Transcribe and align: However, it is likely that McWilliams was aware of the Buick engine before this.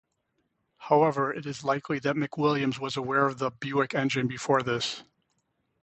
However, 0.79 1.31
it 1.31 1.45
is 1.45 1.63
likely 1.63 1.99
that 1.99 2.15
McWilliams 2.15 2.79
was 2.79 2.97
aware 2.97 3.27
of 3.27 3.37
the 3.37 3.51
Buick 3.51 3.93
engine 3.93 4.27
before 4.27 4.63
this. 4.63 5.03